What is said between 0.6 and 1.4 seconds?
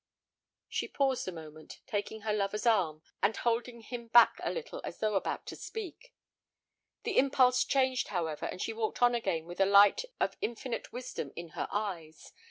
She paused a